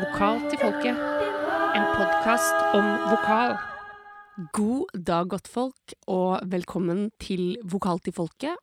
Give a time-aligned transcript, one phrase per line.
[0.00, 1.00] Vokal til folket.
[1.76, 3.50] En podkast om vokal.
[4.56, 8.56] God dag, godtfolk, og velkommen til Vokal til folket.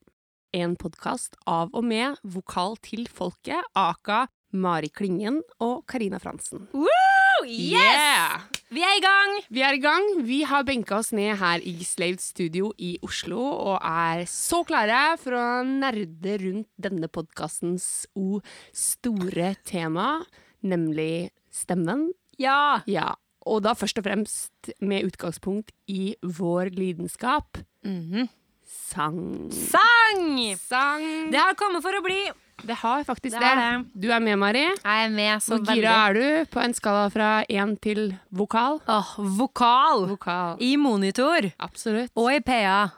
[0.58, 6.72] En podkast av og med Vokal til folket, aka Mari Klingen og Karina Fransen.
[6.74, 7.46] Woo!
[7.46, 7.86] Yes!
[7.86, 8.42] Yeah!
[8.74, 9.38] Vi er i gang!
[9.54, 10.10] Vi er i gang.
[10.26, 15.14] Vi har benka oss ned her i Slaved Studio i Oslo og er så klare
[15.22, 18.42] for å nerde rundt denne podkastens o
[18.74, 20.18] store tema,
[20.64, 22.12] nemlig stemmen.
[22.40, 22.82] Ja.
[22.88, 23.14] Ja,
[23.48, 27.58] og da først og fremst med utgangspunkt i vår lidenskap
[28.68, 29.50] sang.
[29.52, 30.56] Sang!
[30.60, 31.06] Sang!
[31.32, 32.20] Det har kommet for å bli.
[32.68, 33.50] Det har faktisk Det det.
[33.54, 34.02] er det.
[34.02, 34.64] Du er med, Mari.
[34.66, 38.80] Jeg er med så Hvor gira er du på en skala fra én til vokal?
[38.90, 40.08] Åh, vokal.
[40.10, 40.58] Vokal.
[40.60, 41.52] I monitor.
[41.62, 42.12] Absolutt.
[42.18, 42.90] Og i PA.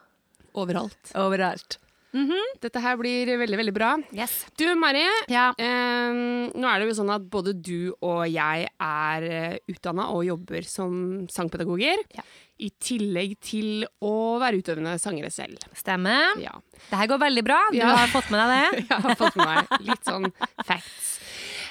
[0.55, 1.11] Overalt.
[1.15, 1.77] Overalt.
[2.59, 3.91] Dette her blir veldig, veldig bra.
[4.15, 4.41] Yes.
[4.57, 5.05] Du, Mari.
[5.29, 5.49] Ja.
[5.57, 6.19] Eh,
[6.49, 10.65] nå er det jo sånn at både du og jeg er uh, utdanna og jobber
[10.67, 12.01] som sangpedagoger.
[12.15, 12.25] Ja.
[12.59, 15.61] I tillegg til å være utøvende sangere selv.
[15.77, 16.33] Stemmer.
[16.43, 16.57] Ja.
[16.89, 17.59] Det her går veldig bra.
[17.71, 18.83] Du har fått med deg det.
[18.89, 20.27] Jeg har fått med meg litt sånn
[20.65, 21.15] facts.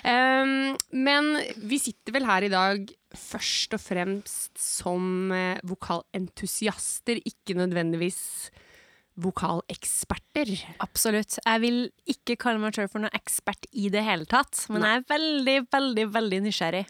[0.06, 1.32] Um, men
[1.66, 2.86] vi sitter vel her i dag
[3.18, 8.20] først og fremst som uh, vokalentusiaster, ikke nødvendigvis
[9.18, 10.52] vokaleksperter.
[10.84, 11.38] Absolutt.
[11.44, 11.78] Jeg vil
[12.10, 14.92] ikke kalle meg selv for noen ekspert i det hele tatt, men Nei.
[14.94, 16.84] jeg er veldig, veldig, veldig nysgjerrig.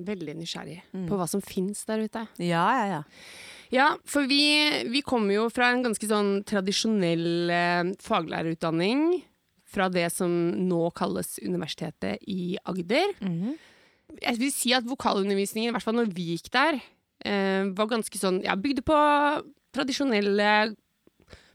[0.00, 1.06] Veldig nysgjerrig Mm.
[1.10, 2.26] på hva som fins der ute.
[2.38, 3.02] Ja, ja, ja.
[3.70, 4.40] Ja, for vi,
[4.90, 9.22] vi kommer jo fra en ganske sånn tradisjonell eh, faglærerutdanning.
[9.70, 10.32] Fra det som
[10.66, 13.12] nå kalles Universitetet i Agder.
[13.22, 13.52] Mm.
[14.20, 16.80] Jeg vil si at vokalundervisningen, i hvert fall når vi gikk der,
[17.22, 18.96] eh, var ganske sånn Ja, bygde på
[19.72, 20.74] tradisjonelle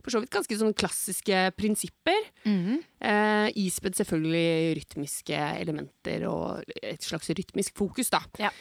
[0.05, 2.29] For så vidt ganske sånn klassiske prinsipper.
[2.45, 2.77] Mm.
[3.01, 8.21] Eh, ispedd selvfølgelig rytmiske elementer og et slags rytmisk fokus, da.
[8.37, 8.53] Ja.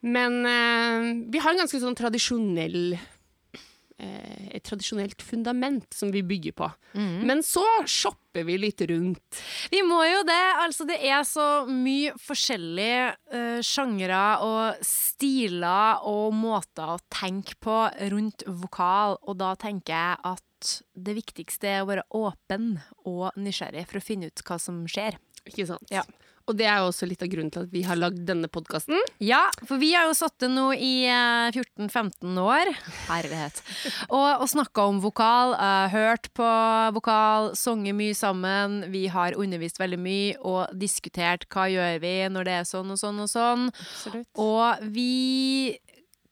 [0.00, 6.54] Men eh, vi har en ganske sånn tradisjonell eh, Et tradisjonelt fundament som vi bygger
[6.56, 6.70] på.
[6.94, 7.26] Mm.
[7.28, 9.42] Men så shopper vi litt rundt.
[9.68, 10.44] Vi må jo det.
[10.64, 13.04] Altså, det er så mye forskjellige
[13.34, 17.76] uh, sjangre og stiler og måter å tenke på
[18.14, 20.47] rundt vokal, og da tenker jeg at
[20.94, 25.18] det viktigste er å være åpen og nysgjerrig for å finne ut hva som skjer.
[25.48, 25.92] Ikke sant?
[25.92, 26.04] Ja.
[26.48, 28.96] Og det er jo også litt av grunnen til at vi har lagd denne podkasten.
[29.20, 32.70] Ja, for vi har jo sittet nå i eh, 14-15 år,
[33.10, 33.60] herlighet,
[34.08, 36.46] og, og snakka om vokal, Uh, hørt på
[36.94, 38.78] vokal, sunget mye sammen.
[38.92, 43.00] Vi har undervist veldig mye og diskutert hva gjør vi når det er sånn og
[43.00, 43.64] sånn og sånn.
[43.74, 44.28] Absolutt.
[44.38, 45.74] Og vi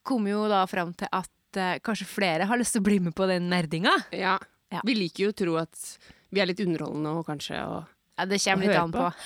[0.07, 1.31] kom jo da fram til at
[1.61, 3.93] eh, kanskje flere har lyst til å bli med på den nerdinga.
[4.13, 4.37] Ja.
[4.73, 4.81] Ja.
[4.85, 5.99] Vi liker jo å tro at
[6.35, 7.85] vi er litt underholdende og kanskje og
[8.17, 9.05] Ja, det kommer litt an på.
[9.05, 9.13] på.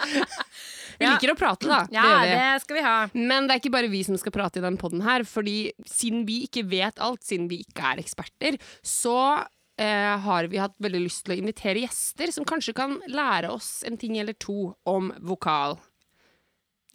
[1.00, 1.14] Vi Ja.
[1.14, 1.78] liker å prate, da.
[1.90, 2.32] Ja, det gjør vi.
[2.36, 2.96] det skal vi ha.
[3.14, 6.26] Men det er ikke bare vi som skal prate i den podden her, fordi siden
[6.28, 9.14] vi ikke vet alt, siden vi ikke er eksperter, så
[9.80, 13.80] eh, har vi hatt veldig lyst til å invitere gjester som kanskje kan lære oss
[13.88, 15.78] en ting eller to om vokal.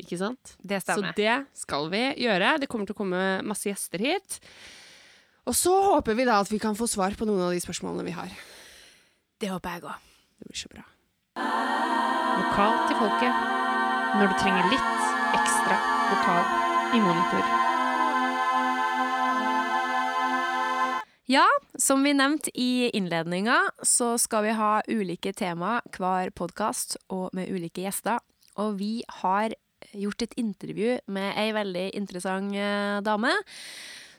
[0.01, 0.55] Ikke sant?
[0.59, 2.57] Det Så det skal vi gjøre.
[2.59, 4.39] Det kommer til å komme masse gjester hit.
[5.45, 8.07] Og så håper vi da at vi kan få svar på noen av de spørsmålene
[8.07, 8.31] vi har.
[9.39, 10.09] Det håper jeg òg.
[10.39, 10.83] Det blir så bra.
[12.35, 13.45] Vokal til folket.
[14.15, 14.91] Når du trenger litt
[15.35, 15.77] ekstra
[16.09, 16.43] vokal
[16.95, 17.45] i monitor.
[21.25, 21.45] Ja,
[21.81, 27.49] som vi nevnte i innledninga, så skal vi ha ulike tema hver podkast, og med
[27.49, 28.21] ulike gjester.
[28.61, 29.55] Og vi har
[29.99, 33.33] gjort et intervju med ei veldig interessant eh, dame,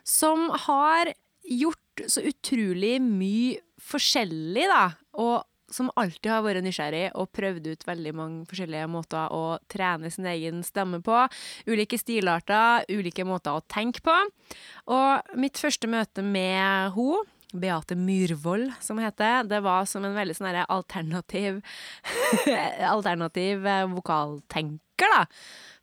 [0.07, 1.11] som har
[1.47, 4.83] gjort så utrolig mye forskjellig, da.
[5.21, 10.11] Og som alltid har vært nysgjerrig og prøvd ut veldig mange forskjellige måter å trene
[10.13, 11.25] sin egen stemme på.
[11.67, 14.15] Ulike stilarter, ulike måter å tenke på.
[14.95, 17.25] Og mitt første møte med henne,
[17.57, 21.61] Beate Myhrvold, som heter, det var som en veldig sånn alternativ
[22.95, 23.85] Alternativ eh,
[24.97, 25.25] vokaltenker, da.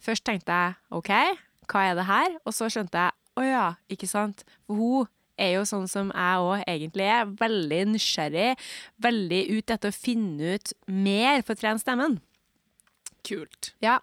[0.04, 1.10] Først tenkte jeg OK,
[1.70, 2.38] hva er det her?
[2.44, 4.44] Og så skjønte jeg å ja, ikke sant.
[4.66, 7.24] For hun er jo sånn som jeg òg egentlig er.
[7.26, 8.52] Veldig nysgjerrig.
[9.02, 12.20] Veldig ute etter å finne ut mer for å trene stemmen.
[13.24, 13.72] Kult.
[13.80, 13.98] Ja.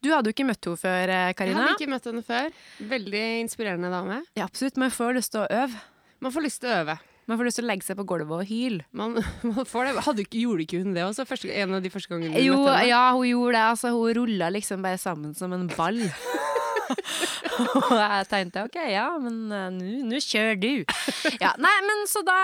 [0.00, 1.52] Du hadde jo ikke møtt henne før, Karina.
[1.52, 2.52] Jeg hadde ikke møtt henne før.
[2.88, 4.22] Veldig inspirerende dame.
[4.34, 5.82] Ja, absolutt, Man får lyst til å øve.
[6.24, 6.96] Man får lyst til å øve.
[7.30, 8.86] Man får lyst til å legge seg på gulvet og hyle.
[8.98, 10.06] Man, man får det.
[10.08, 11.26] Hadde gjorde ikke hun det også?
[11.28, 12.88] Første, en av de første gangene du Jo, møtte henne?
[12.90, 13.66] ja, hun gjorde det.
[13.72, 16.02] Altså, hun rulla liksom bare sammen som en ball.
[17.62, 19.68] og jeg tenkte ok, ja, men uh,
[20.08, 20.70] nå kjør du.
[21.40, 22.36] Ja, nei, men så da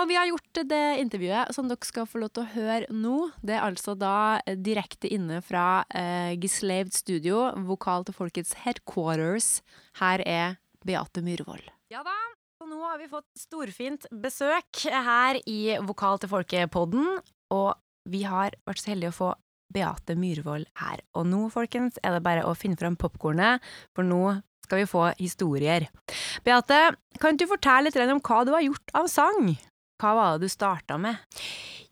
[0.00, 3.30] Og vi har gjort det intervjuet som dere skal få lov til å høre nå.
[3.42, 9.60] Det er altså da direkte inne fra uh, Gislaved Studio, vokal til folkets headquarters.
[10.02, 11.72] Her er Beate Myhrvold.
[11.90, 12.14] Ja da.
[12.66, 17.20] Og nå har vi fått storfint besøk her i Vokal til folket-podden.
[17.54, 17.68] Og
[18.10, 19.28] vi har vært så heldige å få
[19.70, 21.04] Beate Myhrvold her.
[21.14, 23.62] Og nå, folkens, er det bare å finne fram popkornet,
[23.94, 25.86] for nå skal vi få historier.
[26.42, 26.80] Beate,
[27.22, 29.52] kan du fortelle litt om hva du har gjort av sang?
[29.96, 31.16] Hva var det du starta med?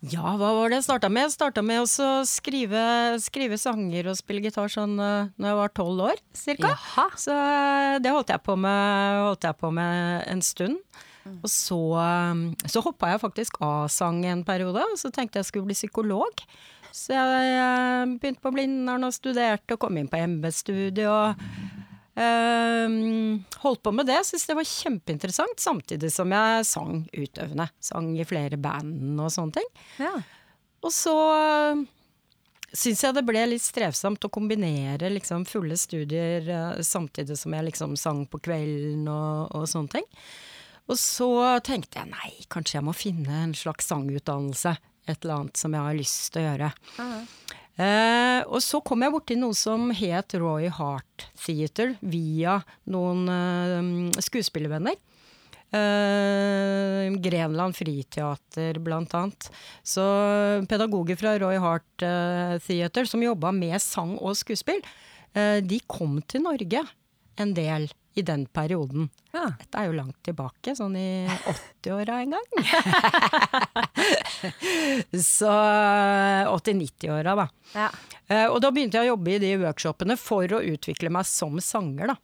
[0.04, 1.24] Ja, hva var det jeg starta med?
[1.24, 2.82] Jeg starta med å skrive,
[3.24, 6.74] skrive, sanger og spille gitar sånn uh, når jeg var tolv år, cirka.
[6.74, 7.06] Jaha.
[7.16, 10.76] Så uh, det holdt jeg, på med, holdt jeg på med en stund.
[11.24, 11.38] Mm.
[11.38, 15.48] Og så, um, så hoppa jeg faktisk av sang en periode, og så tenkte jeg
[15.48, 16.44] skulle bli psykolog.
[16.94, 21.40] Så jeg begynte på Blindern og studerte og kom inn på MB-studiet og
[22.14, 27.66] holdt på med det, syntes det var kjempeinteressant, samtidig som jeg sang utøvende.
[27.82, 29.70] Sang i flere band og sånne ting.
[29.98, 30.14] Ja.
[30.84, 31.16] Og så
[32.74, 37.68] syns jeg det ble litt strevsomt å kombinere liksom fulle studier uh, samtidig som jeg
[37.70, 40.08] liksom sang på kvelden og, og, sånne ting.
[40.90, 41.30] Og så
[41.64, 44.74] tenkte jeg nei, kanskje jeg må finne en slags sangutdannelse.
[45.08, 46.72] Et eller annet som jeg har lyst til å gjøre.
[46.98, 47.54] Uh -huh.
[47.74, 54.20] Eh, og så kom jeg borti noe som het Roy Hart Theater, via noen eh,
[54.22, 54.98] skuespillervenner.
[55.74, 59.48] Eh, Grenland Friteater, blant annet.
[59.82, 60.04] Så
[60.70, 64.84] pedagoger fra Roy Hart eh, Theater, som jobba med sang og skuespill,
[65.34, 66.84] eh, de kom til Norge
[67.42, 69.08] en del i den perioden.
[69.32, 69.52] Ja.
[69.58, 71.26] Dette er jo langt tilbake, sånn i
[71.84, 72.48] 80-åra en gang.
[75.32, 75.54] så
[76.52, 77.48] 80-90-åra, da.
[77.74, 77.88] Ja.
[78.30, 81.58] Uh, og da begynte jeg å jobbe i de workshopene for å utvikle meg som
[81.62, 82.16] sanger, da.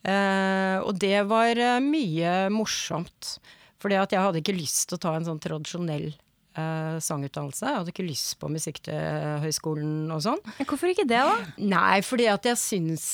[0.00, 3.36] Uh, og det var uh, mye morsomt.
[3.80, 6.08] Fordi at jeg hadde ikke lyst til å ta en sånn tradisjonell
[6.58, 7.66] uh, sangutdannelse.
[7.66, 10.42] Jeg hadde ikke lyst på Musikkhøgskolen og sånn.
[10.62, 11.36] Hvorfor ikke det, da?
[11.62, 13.06] Nei, fordi at jeg syns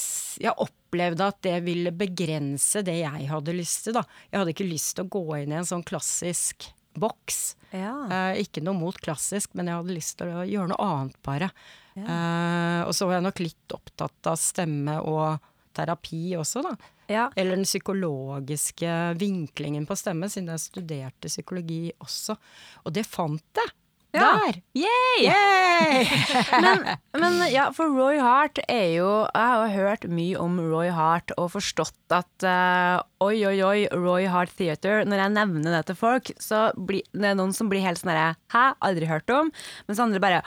[0.42, 4.04] Jeg opplevde at det ville begrense det jeg hadde lyst til, da.
[4.30, 7.40] Jeg hadde ikke lyst til å gå inn i en sånn klassisk boks.
[7.72, 7.92] Ja.
[8.08, 11.50] Uh, ikke noe mot klassisk, men jeg hadde lyst til å gjøre noe annet, bare.
[11.96, 12.06] Ja.
[12.06, 16.74] Uh, og så var jeg nok litt opptatt av stemme og terapi også, da.
[17.12, 17.28] Ja.
[17.38, 22.38] Eller den psykologiske vinklingen på stemme, siden jeg studerte psykologi også.
[22.84, 23.74] Og det fant jeg!
[24.16, 24.20] Ja.
[24.22, 24.60] Der!
[24.72, 25.26] Yay!
[25.28, 26.06] Yay!
[26.64, 26.84] men,
[27.20, 31.34] men, ja, for Roy Hart er jo Jeg har jo hørt mye om Roy Hart
[31.36, 35.98] og forstått at uh, oi, oi, oi, Roy Hart Theater Når jeg nevner det til
[36.00, 39.52] folk, så blir det er noen som blir helt sånn herre Hæ, aldri hørt om?
[39.90, 40.40] Mens andre bare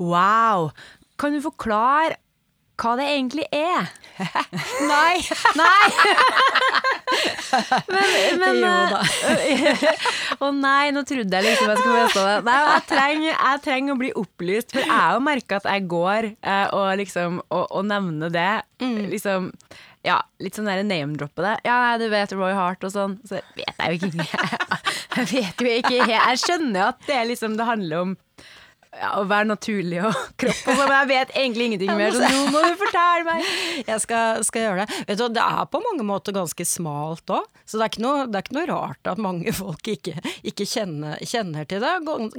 [0.00, 0.72] wow!
[1.20, 2.18] Kan du forklare
[2.82, 3.90] hva det egentlig er.
[4.92, 5.22] nei!
[5.58, 5.86] nei!
[7.88, 9.00] men, men Jo da.
[9.30, 9.86] Eh,
[10.42, 12.34] å nei, nå trodde jeg liksom jeg skulle vite det.
[12.48, 15.86] Nei, jeg trenger, jeg trenger, å bli opplyst, for jeg har jo merka at jeg
[15.92, 18.50] går eh, og liksom å, å nevner det.
[18.82, 19.00] Mm.
[19.12, 19.50] Liksom
[20.02, 21.54] ja, litt sånn name-droppe det.
[21.68, 23.20] Ja, nei, du vet Roy Hart og sånn.
[23.28, 24.26] Så vet jeg jo ikke.
[25.12, 28.14] Jeg vet jo ikke Jeg skjønner at det, liksom, det handler om
[28.92, 32.42] ja, å være naturlig og kropp og sånn, jeg vet egentlig ingenting mer, så nå
[32.52, 33.48] må du fortelle meg.
[33.92, 34.98] Jeg skal, skal gjøre det.
[35.08, 38.26] Vet du, Det er på mange måter ganske smalt òg, så det er, ikke noe,
[38.28, 40.16] det er ikke noe rart at mange folk ikke,
[40.48, 41.92] ikke kjenner, kjenner, til det.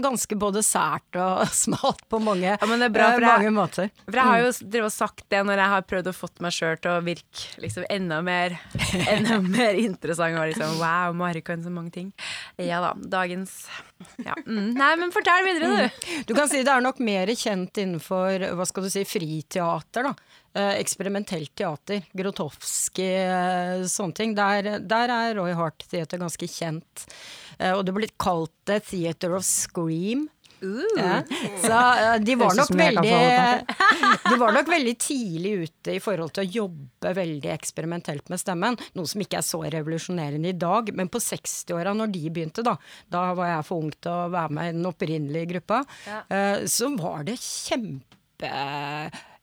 [0.04, 3.56] Ganske både sært og smalt på mange, ja, men det er bra, for mange jeg,
[3.58, 3.92] måter.
[4.06, 4.72] For jeg har jo mm.
[4.76, 7.88] drevet sagt det når jeg har prøvd å fått meg sjøl til å virke liksom
[7.92, 8.58] enda mer,
[9.08, 10.38] enda mer interessant.
[10.40, 12.14] Og liksom, wow, Mari kan så mange ting.
[12.62, 12.94] Ja da.
[13.18, 13.64] Dagens
[14.28, 14.36] ja.
[14.46, 14.72] Mm.
[14.78, 15.84] Nei, men fortell videre, du.
[15.84, 16.24] Mm.
[16.30, 20.10] Du kan si det er nok mer kjent innenfor hva skal du si, friteater.
[20.10, 20.40] da.
[20.54, 22.04] Eh, eksperimentelt teater.
[22.14, 24.36] Grotowski, eh, sånne ting.
[24.38, 27.08] Der, der, er Roy Hart Theater ganske kjent.
[27.58, 30.28] Eh, og det blir kalt The Theater of Scream.
[30.98, 31.18] Ja.
[31.62, 33.18] Så uh, de, var nok veldig,
[34.30, 38.80] de var nok veldig tidlig ute i forhold til å jobbe veldig eksperimentelt med stemmen.
[38.98, 42.78] Noe som ikke er så revolusjonerende i dag, men på 60-åra, når de begynte, da,
[43.12, 46.24] da var jeg for ung til å være med i den opprinnelige gruppa, ja.
[46.32, 48.52] uh, så var det kjempe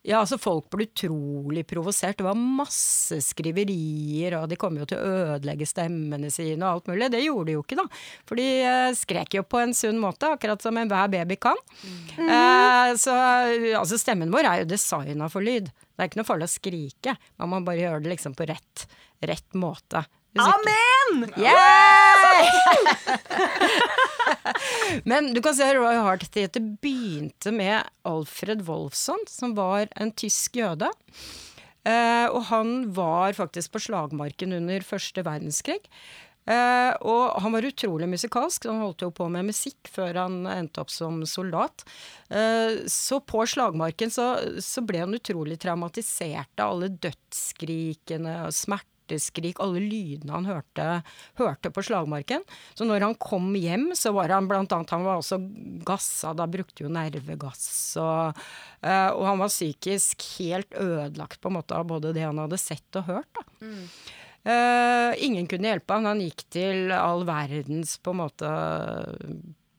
[0.07, 2.17] ja, altså Folk ble utrolig provosert.
[2.21, 6.89] Det var masse skriverier, og de kom jo til å ødelegge stemmene sine og alt
[6.89, 7.11] mulig.
[7.13, 7.85] Det gjorde de jo ikke, da.
[8.29, 11.61] For de uh, skrek jo på en sunn måte, akkurat som enhver baby kan.
[11.85, 12.31] Mm.
[12.31, 13.17] Eh, så
[13.77, 15.69] altså, stemmen vår er jo designa for lyd.
[15.69, 17.17] Det er ikke noe farlig å skrike.
[17.43, 18.89] Man må bare gjøre det liksom på rett,
[19.29, 20.07] rett måte.
[20.41, 21.00] Amen!
[21.37, 22.51] Yeah!
[25.09, 30.57] Men du kan se Roy Hart Theater begynte med Alfred Wolfson, som var en tysk
[30.61, 30.91] jøde.
[31.89, 35.81] Eh, og han var faktisk på slagmarken under første verdenskrig.
[36.49, 38.67] Eh, og han var utrolig musikalsk.
[38.71, 41.85] Han holdt jo på med musikk før han endte opp som soldat.
[42.29, 44.33] Eh, så på slagmarken så,
[44.65, 48.57] så, ble han utrolig traumatisert av alle dødsskrikene og
[49.11, 51.03] smerteskrik, alle lydene han hørte,
[51.39, 52.43] hørte, på slagmarken.
[52.75, 55.39] Så når han kom hjem, så var han blant annet Han var også
[55.85, 57.97] gassa, da brukte jo nervegass.
[58.01, 58.39] Og,
[58.85, 62.59] uh, og han var psykisk helt ødelagt på en måte av både det han hadde
[62.59, 63.31] sett og hørt.
[63.35, 63.47] da.
[63.61, 63.87] Mm.
[64.41, 66.09] Uh, ingen kunne hjelpe han.
[66.09, 68.53] Han gikk til all verdens på en måte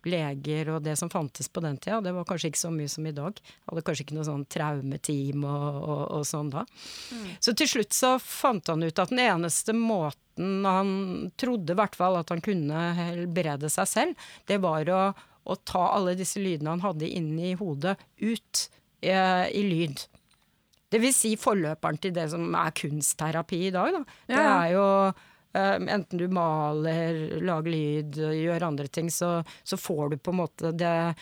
[0.10, 2.02] leger og det som fantes på den tida.
[2.02, 3.42] Det var kanskje ikke så mye som i dag.
[3.70, 6.66] Hadde kanskje ikke noe sånn traumeteam og, og, og sånn da.
[7.12, 7.28] Mm.
[7.40, 10.94] Så til slutt så fant han ut at den eneste måten han
[11.40, 15.02] trodde i hvert fall at han kunne helbrede seg selv, det var å,
[15.44, 18.66] å ta alle disse lydene han hadde inni hodet, ut
[19.04, 20.06] eh, i lyd.
[20.92, 23.94] Det vil si forløperen til det som er kunstterapi i dag.
[23.96, 24.02] Da.
[24.28, 24.88] Det er jo
[25.54, 30.42] um, enten du maler, lager lyd, gjør andre ting, så, så, får du på en
[30.42, 31.14] måte det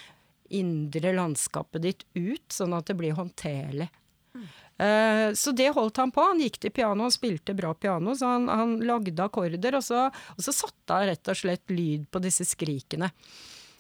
[0.50, 3.90] indre landskapet ditt ut, sånn at det blir håndterlig.
[4.36, 4.48] Mm.
[4.80, 6.24] Uh, så det holdt han på.
[6.24, 10.08] Han gikk til piano, han spilte bra piano, så han, han lagde akkorder, og så,
[10.10, 13.12] og så satte han rett og slett lyd på disse skrikene.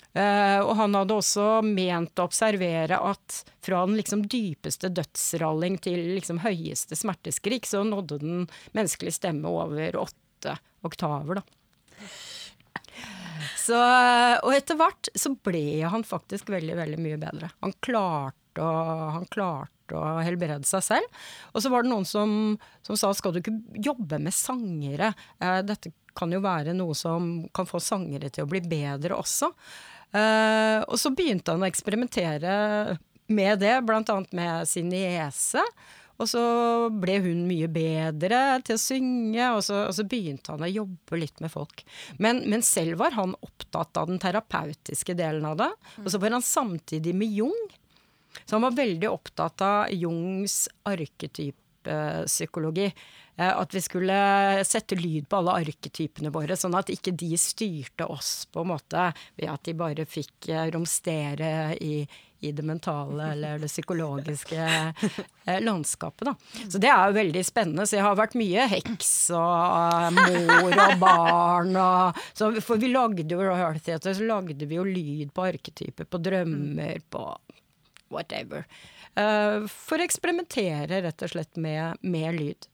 [0.09, 6.15] Uh, og han hadde også ment å observere at fra den liksom dypeste dødsralling til
[6.15, 10.28] liksom høyeste smerteskrik, så nådde den menneskelige stemme over åtte
[10.85, 11.43] oktaver, da.
[13.59, 17.51] Så, og etter hvert så ble han faktisk veldig, veldig mye bedre.
[17.63, 18.71] Han klarte å,
[19.15, 21.21] han klarte å helbrede seg selv.
[21.53, 22.31] Og så var det noen som,
[22.85, 23.55] som sa skal du ikke
[23.89, 25.13] jobbe med sangere?
[25.37, 29.51] Eh, dette kan jo være noe som kan få sangere til å bli bedre også.
[30.09, 32.97] Eh, og så begynte han å eksperimentere
[33.29, 35.61] med det, annet med sin niese.
[36.19, 36.41] Og så
[36.91, 41.19] ble hun mye bedre til å synge, og så, og så begynte han å jobbe
[41.21, 41.83] litt med folk.
[42.19, 45.69] Men, men, selv var han opptatt av den terapeutiske delen av det.
[46.03, 47.61] Og så var han samtidig med Jung.
[48.43, 52.91] Så han var veldig opptatt av Jungs arketypepsykologi.
[53.39, 54.15] Eh, at vi skulle
[54.67, 59.05] sette lyd på alle arketypene våre, sånn at ikke de styrte oss på en måte
[59.39, 62.03] ved at de bare fikk eh, romstere i,
[62.39, 64.67] i det mentale eller det psykologiske
[65.45, 66.25] eh, landskapet.
[66.29, 66.35] Da.
[66.69, 67.87] Så det er jo veldig spennende.
[67.87, 73.27] Så jeg har vært mye heks og mor og barn og så, For vi lagde
[73.27, 77.25] jo Hearth så lagde vi jo lyd på arketyper, på drømmer, på
[78.09, 78.65] whatever.
[79.69, 82.67] for å eksperimentere rett og slett med, med lyd.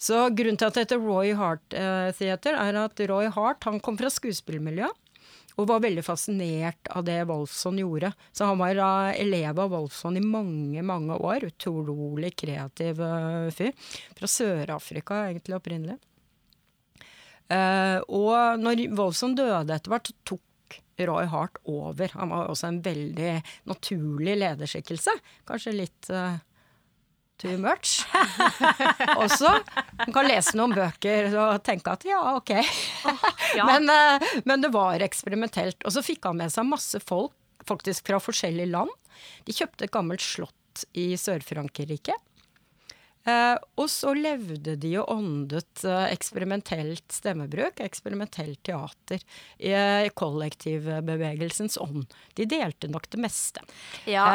[0.00, 1.64] Så grunnen til at det heter Roy Hart
[2.18, 4.96] Theater, er at Roy Hart han kom fra skuespillmiljøet.
[5.60, 8.12] Og var veldig fascinert av det Wolfson gjorde.
[8.32, 11.50] Så han var da elev av Wolfson i mange, mange år.
[11.50, 13.74] Utrolig kreativ uh, fyr.
[14.16, 15.98] Fra Sør-Afrika egentlig opprinnelig.
[17.50, 22.12] Uh, og når Wolfson døde etter hvert, tok Roy Hart over.
[22.14, 23.34] Han var også en veldig
[23.68, 25.14] naturlig lederskikkelse.
[25.48, 26.38] Kanskje litt uh,
[27.40, 28.04] too much.
[29.22, 29.50] Også.
[30.04, 32.52] Man kan lese noen bøker og tenke at ja, ok.
[33.56, 33.66] ja.
[33.70, 35.80] Men, uh, men, det var eksperimentelt.
[35.84, 37.34] Og så fikk han med seg masse folk,
[37.66, 38.92] faktisk fra forskjellige land.
[39.48, 42.14] De kjøpte et gammelt slott i Sør-Frankrike.
[43.28, 49.22] Uh, og så levde de og åndet eh, eksperimentelt stemmebruk, eksperimentelt teater,
[49.60, 52.10] i eh, kollektivbevegelsens ånd.
[52.36, 53.62] De delte nok det meste.
[54.08, 54.26] Ja,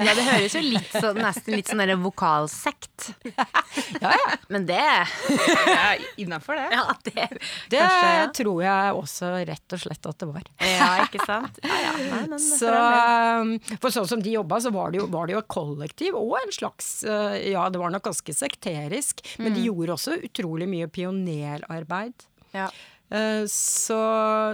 [0.00, 3.10] ja det høres jo litt så, nesten litt sånn derre vokalsekt.
[4.02, 4.38] ja, ja.
[4.52, 6.70] Men det er innafor, det.
[6.72, 7.26] Ja, det,
[7.72, 8.30] det kanskje, ja.
[8.40, 10.48] tror jeg også rett og slett at det var.
[10.64, 11.60] ja, ikke sant?
[11.66, 15.36] Ja, Nei, så, um, for sånn som de jobba, så var det, jo, var det
[15.36, 19.66] jo et kollektiv og en slags Ja, det var nok ganske sekterisk, men de mm.
[19.70, 22.26] gjorde også utrolig mye pionerarbeid.
[22.56, 22.70] Ja.
[23.06, 24.00] Uh, så,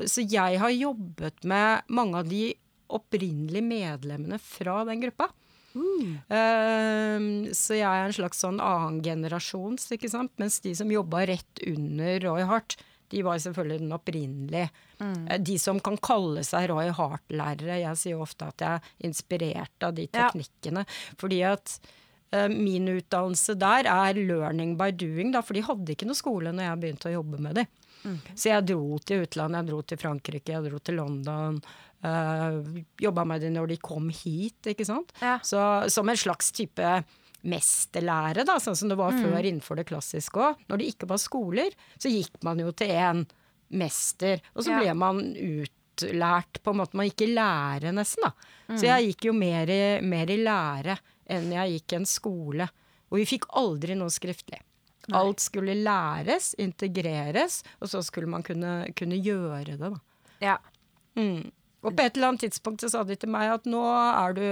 [0.05, 2.51] så, jeg har jobbet med mange av de
[2.93, 5.31] opprinnelige medlemmene fra den gruppa.
[5.73, 6.19] Mm.
[6.29, 10.35] Uh, så jeg er en slags sånn annen generasjons, ikke sant.
[10.43, 12.77] Mens de som jobba rett under Roy Hart,
[13.12, 14.69] de var selvfølgelig den opprinnelige.
[15.01, 15.17] Mm.
[15.31, 17.81] Uh, de som kan kalle seg Roy Hart-lærere.
[17.87, 20.85] Jeg sier ofte at jeg er inspirert av de teknikkene.
[20.85, 21.19] Ja.
[21.25, 22.01] Fordi at Eh,
[22.49, 26.69] min utdannelse der er learning by doing, da, for de hadde ikke noe skole når
[26.69, 27.71] jeg begynte å jobbe med dem.
[28.03, 28.19] Mm.
[28.35, 31.59] Så jeg dro til utlandet, jeg dro til Frankrike, jeg dro til London.
[32.03, 35.12] Uh, eh, Jobba med dem når de kom hit, ikke sant.
[35.23, 35.37] Ja.
[35.47, 35.61] Så
[35.93, 36.97] som en slags type
[37.43, 39.23] mesterlære, da, sånn som det var mm.
[39.27, 40.67] før innenfor det klassiske òg.
[40.71, 43.25] Når det ikke var skoler, så gikk man jo til en
[43.73, 44.83] mester, og så ja.
[44.83, 48.51] ble man utlært på en måte man gikk i lære, nesten, da.
[48.69, 48.77] Mm.
[48.77, 50.99] Så jeg gikk jo mer i, mer i lære
[51.31, 52.69] enn jeg gikk i en skole.
[53.12, 54.61] Og vi fikk aldri noe skriftlig.
[55.11, 59.99] Alt skulle læres, integreres, og så skulle man kunne, kunne gjøre det, da.
[60.43, 60.59] Ja.
[61.19, 61.50] Mm.
[61.83, 64.47] Og på et eller annet tidspunkt så sa de til meg at nå er du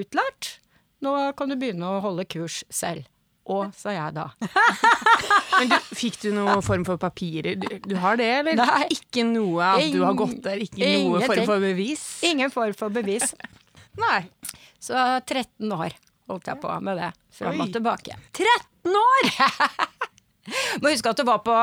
[0.00, 0.56] utlært,
[1.04, 3.04] nå kan du begynne å holde kurs selv.
[3.46, 4.24] Og, sa jeg da.
[5.60, 7.54] Men du, fikk du noen form for papirer?
[7.60, 8.58] Du, du har det, eller?
[8.58, 8.88] Nei.
[8.96, 10.64] Ikke noe at du har gått der?
[10.64, 12.02] Ikke noe form for bevis?
[12.26, 13.36] Ingen form for bevis.
[14.02, 14.20] Nei.
[14.82, 18.16] Så 13 år holdt jeg på med det, fram og tilbake.
[18.34, 19.30] 13 år!
[20.82, 21.54] Må huske at det var på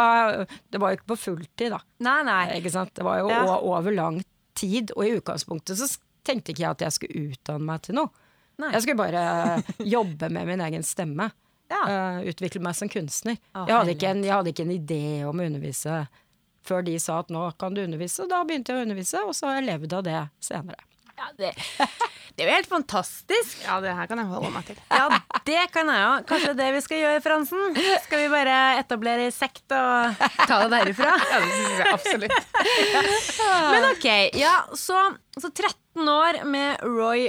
[0.72, 1.80] Det var jo ikke på fulltid, da.
[2.04, 2.42] Nei, nei.
[2.60, 2.92] Ikke sant?
[2.96, 3.44] Det var jo Ja.
[3.60, 4.20] over lang
[4.60, 5.88] tid, og i utgangspunktet så
[6.24, 8.12] tenkte ikke jeg at jeg skulle utdanne meg til noe.
[8.62, 8.74] Nei.
[8.75, 9.24] Jeg skulle bare
[9.96, 11.32] jobbe med min egen stemme.
[11.72, 11.80] Ja.
[11.88, 13.40] Uh, utvikle meg som kunstner.
[13.56, 16.04] Å, jeg, hadde ikke en, jeg hadde ikke en idé om å undervise
[16.63, 19.50] før de sa at nå kan du undervise, da begynte jeg å undervise, og så
[19.50, 20.80] har jeg levd av det senere.
[21.13, 21.51] Ja, det,
[22.34, 23.60] det er jo helt fantastisk.
[23.63, 24.79] Ja, det her kan jeg holde meg til.
[24.89, 26.12] Ja, det kan jeg jo.
[26.32, 27.79] Kanskje det vi skal gjøre, Fransen?
[28.05, 31.13] Skal vi bare etablere sekt og ta det derifra?
[31.34, 32.38] Ja, det synes jeg absolutt.
[33.74, 34.08] Men ok,
[34.41, 35.01] ja, så,
[35.38, 37.27] så 13 år med Roy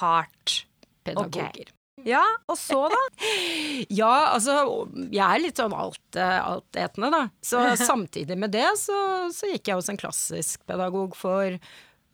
[0.00, 0.62] Hart.
[1.02, 1.72] Pedagoger.
[2.06, 3.00] Ja, og så da?
[4.00, 4.54] Ja, altså,
[5.12, 7.22] jeg er litt sånn alt, eh, altetende, da.
[7.44, 8.98] Så samtidig med det så,
[9.34, 11.58] så gikk jeg hos en klassisk pedagog for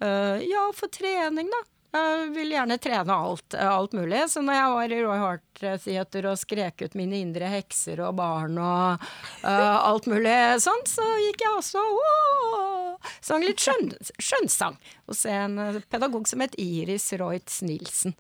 [0.05, 1.64] ja, for trening, da.
[1.88, 4.21] Jeg vil gjerne trene alt, eh, alt mulig.
[4.28, 8.19] Så når jeg var i Roy Hart Theater og skrek ut mine indre hekser og
[8.21, 9.07] barn og
[9.43, 13.90] uh, alt mulig sånn, så gikk jeg også og sang litt skjønn,
[14.21, 14.76] skjønnsang
[15.09, 18.14] hos en eh, pedagog som het Iris Royts Nilsen.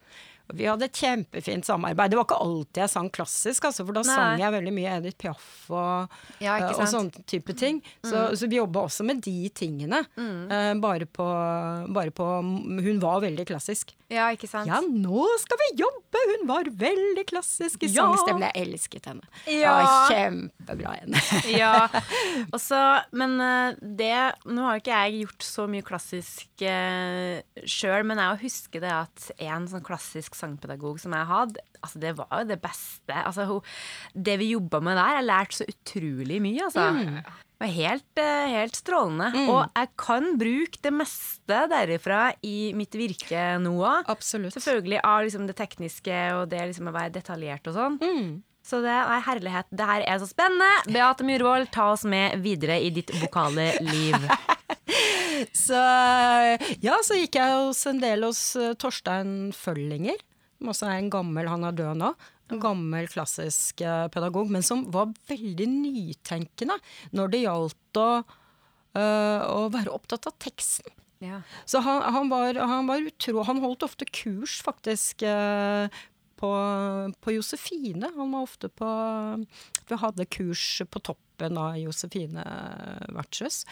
[0.54, 2.10] Vi hadde et kjempefint samarbeid.
[2.12, 4.14] Det var ikke alltid jeg sang klassisk, altså, for da Nei.
[4.16, 6.80] sang jeg veldig mye Edith Piaf og, Ja, eh, og?
[6.80, 6.90] Mm.
[6.94, 7.82] sånne type ting.
[8.04, 10.04] Så, så vi jobba også med de tingene.
[10.16, 11.26] eh, bare, på,
[11.92, 13.94] bare på Hun var veldig klassisk.
[14.08, 14.66] Ja, ikke sant?
[14.70, 16.22] Ja, nå skal vi jobbe!
[16.32, 18.06] Hun var veldig klassisk i Ja.
[18.08, 18.46] sangstemmen.
[18.48, 19.26] Jeg elsket henne.
[19.46, 19.74] Ja.
[19.78, 21.20] Ja, kjempebra henne.
[21.52, 21.88] Ja,
[22.56, 22.78] Også,
[23.12, 24.14] men eh, det
[24.48, 28.90] Nå har jo ikke jeg gjort så mye klassisk uh, sjøl, men jeg husker det
[28.94, 33.18] at en sånn klassisk sangpedagog som jeg hadde, altså det var jo det beste.
[33.18, 33.68] Altså, hun,
[34.14, 36.88] det vi jobba med der, jeg lærte så utrolig mye, altså.
[37.58, 39.28] Det var helt, eh, helt strålende.
[39.50, 44.06] Og jeg kan bruke det meste derifra i mitt virke nå òg.
[44.54, 47.98] Selvfølgelig av liksom det tekniske og det liksom å være detaljert og sånn.
[48.68, 49.66] Så det er herlighet.
[49.72, 50.68] Det her er så spennende.
[50.92, 54.14] Beate Myhrvold, ta oss med videre i ditt vokale liv.
[55.54, 55.78] Så
[56.82, 60.18] ja, så gikk jeg hos en del hos eh, Torstein Føllinger,
[60.58, 62.12] som også er en gammel, han er død nå.
[62.48, 66.78] En gammel klassisk eh, pedagog, men som var veldig nytenkende
[67.16, 68.08] når det gjaldt å,
[68.98, 70.94] øh, å være opptatt av teksten.
[71.22, 71.42] Ja.
[71.66, 73.42] Så han, han, var, han var utro...
[73.46, 75.90] Han holdt ofte kurs, faktisk, øh,
[76.38, 76.50] på,
[77.20, 78.12] på Josefine.
[78.14, 78.88] Han var ofte på
[79.88, 81.02] Vi hadde kurs på
[81.38, 82.44] toppen av Josefine
[83.08, 83.64] vertshus.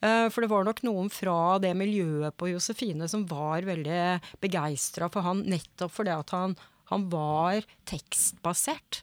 [0.00, 5.08] Eh, for det var nok noen fra det miljøet på Josefine som var veldig begeistra
[5.10, 6.56] for han, nettopp fordi at han,
[6.90, 9.02] han var tekstbasert.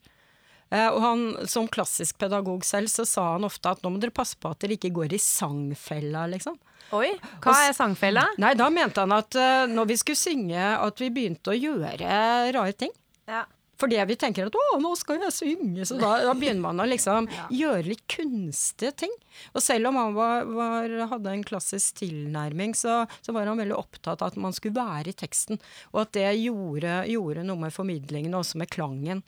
[0.72, 4.16] Eh, og han, som klassisk pedagog selv, så sa han ofte at nå må dere
[4.16, 6.58] passe på at dere ikke går i sangfella, liksom.
[6.94, 8.28] Oi, hva er sangfella?
[8.38, 12.16] Nei, da mente han at eh, når vi skulle synge, at vi begynte å gjøre
[12.56, 12.94] rare ting.
[13.26, 13.44] Ja.
[13.82, 16.88] Fordi vi tenker at 'å, nå skal jeg synge', så da, da begynner man å
[16.88, 17.28] liksom
[17.62, 19.16] gjøre litt kunstige ting.
[19.54, 23.76] Og selv om han var, var, hadde en klassisk tilnærming, så, så var han veldig
[23.78, 25.60] opptatt av at man skulle være i teksten.
[25.94, 29.24] Og at det gjorde, gjorde noe med formidlingen, og også med klangen.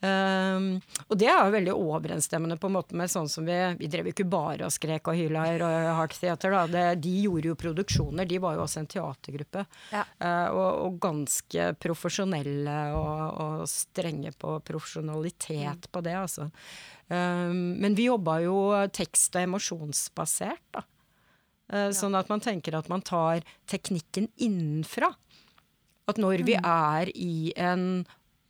[0.00, 0.78] Um,
[1.10, 4.06] og det er jo veldig overensstemmende på en måte med sånn som vi Vi drev
[4.08, 6.62] jo ikke bare og skrek og hyla i Heart Theater, da.
[6.72, 8.28] Det, de gjorde jo produksjoner.
[8.30, 9.66] De var jo også en teatergruppe.
[9.92, 10.06] Ja.
[10.22, 16.48] Uh, og, og ganske profesjonelle og, og strenge på profesjonalitet på det, altså.
[17.10, 18.56] Um, men vi jobba jo
[18.94, 20.86] tekst- og emosjonsbasert, da.
[21.70, 25.12] Eh, Sånn at man tenker at man tar teknikken innenfra.
[26.10, 28.04] At når vi er i en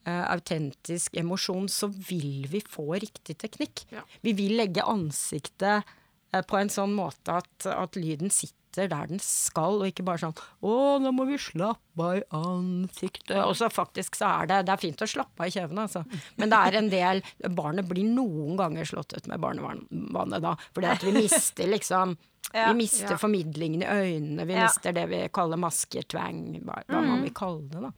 [0.06, 3.84] autentisk emosjon, så vil vi få riktig teknikk.
[3.92, 4.02] Ja.
[4.22, 5.84] Vi vil legge ansiktet
[6.32, 10.20] eh, på en sånn måte at, at lyden sitter der den skal, og ikke bare
[10.22, 13.34] sånn 'Å, nå må vi slappe av i ansiktet'.
[13.42, 16.04] Og så faktisk så er det Det er fint å slappe av i kjevene, altså.
[16.38, 20.86] Men det er en del Barnet blir noen ganger slått ut med barnevannet da, fordi
[20.86, 22.16] at vi mister liksom
[22.54, 22.72] Ja.
[22.72, 23.16] Vi mister Ja.
[23.18, 24.64] formidlingen i øynene, vi Ja.
[24.66, 27.90] mister det vi kaller masketvang, hva, hva man vil kalle det, da.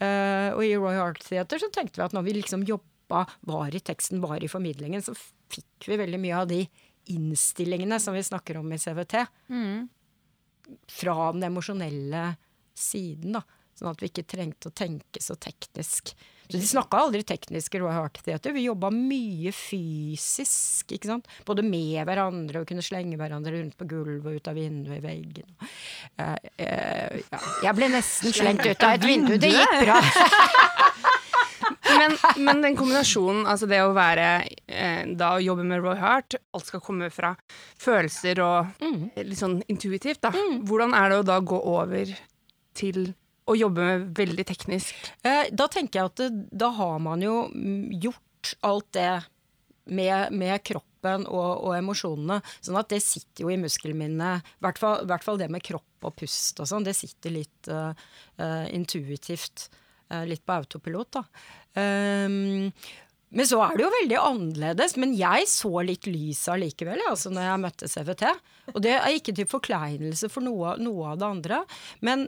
[0.00, 3.74] Eh, og i Roy Art Theater så tenkte vi at når vi liksom jobba, var
[3.74, 5.16] i teksten, var i formidlingen, så
[5.50, 6.60] fikk vi veldig mye av de
[7.10, 9.16] innstillingene som vi snakker om i CVT.
[11.00, 12.36] Fra den emosjonelle
[12.78, 13.42] siden, da.
[13.74, 16.12] Sånn at vi ikke trengte å tenke så teknisk.
[16.50, 17.76] Så de snakka aldri teknisk
[18.24, 18.52] Theater.
[18.52, 21.28] Vi jobba mye fysisk, ikke sant.
[21.46, 25.04] Både med hverandre og kunne slenge hverandre rundt på gulvet og ut av vinduet i
[25.04, 25.48] veggen.
[26.18, 27.42] Uh, uh, ja.
[27.68, 29.36] Jeg ble nesten slengt ut av et vindu.
[29.40, 30.00] Det gikk bra.
[32.00, 34.26] men, men, den kombinasjonen, altså det å være
[34.66, 37.34] eh, Da å jobbe med Roy Hart, alt skal komme fra
[37.80, 39.00] følelser og mm.
[39.22, 40.32] litt sånn intuitivt, da.
[40.34, 40.62] Mm.
[40.68, 42.14] Hvordan er det å da gå over
[42.76, 43.12] til
[43.50, 44.94] å jobbe veldig teknisk?
[45.26, 47.42] Eh, da tenker jeg at da har man jo
[48.02, 49.12] gjort alt det
[49.90, 52.40] med, med kroppen og, og, emosjonene.
[52.62, 54.46] Sånn at det sitter jo i muskelminnet.
[54.60, 56.86] I hvert, hvert fall, det med kropp og pust og sånn.
[56.86, 57.92] Det sitter litt uh,
[58.70, 59.68] intuitivt.
[60.10, 61.24] Uh, litt på autopilot, da.
[61.78, 62.70] Um,
[63.30, 64.96] men så er det jo veldig annerledes.
[64.98, 68.24] Men jeg så litt lys allikevel, altså når jeg møtte CVT.
[68.74, 71.60] Og det er ikke til forkleinelse for noe, noe av det andre.
[72.06, 72.26] Men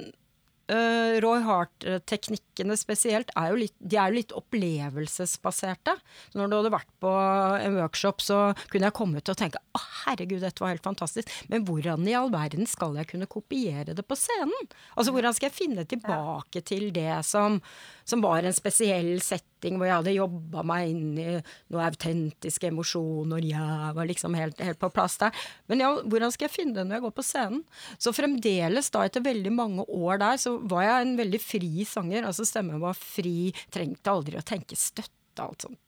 [0.72, 5.94] Uh, Roy Hart-teknikkene spesielt er jo litt, de er jo litt opplevelsesbaserte.
[6.32, 8.38] Så når du hadde vært på en workshop, så
[8.72, 11.30] kunne jeg komme ut og tenke å herregud, dette var helt fantastisk.
[11.52, 14.70] Men hvordan i all verden skal jeg kunne kopiere det på scenen?
[14.96, 17.60] Altså hvordan skal jeg finne tilbake til det som,
[18.04, 23.44] som var en spesiell setting hvor jeg hadde jobba meg inn i noen autentiske emosjoner,
[23.46, 25.44] jeg var liksom helt, helt, på plass der.
[25.70, 27.62] Men ja, hvordan skal jeg finne det når jeg går på scenen?
[28.02, 32.26] Så fremdeles, da etter veldig mange år der, så var jeg en veldig fri sanger.
[32.28, 35.12] Altså stemmen var fri, trengte aldri å tenke støtte,
[35.42, 35.80] alt sånt.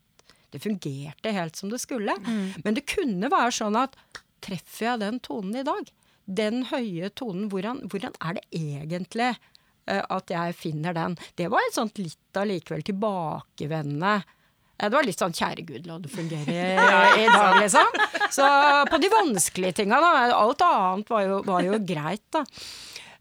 [0.55, 2.15] Det fungerte helt som det skulle.
[2.23, 2.63] Mm.
[2.63, 3.97] Men det kunne være sånn at
[4.45, 5.91] treffer jeg den tonen i dag?
[6.25, 9.33] Den høye tonen, hvordan, hvordan er det egentlig?
[9.87, 11.19] Eh, at jeg finner den.
[11.37, 14.23] Det var et sånt litt allikevel tilbakevendende
[14.75, 16.55] det var litt sånn 'kjære gud, la det fungere
[17.23, 17.93] i dag', liksom.
[18.35, 18.47] Så
[18.91, 20.35] på de vanskelige tinga, da.
[20.35, 22.43] Alt annet var jo, var jo greit, da.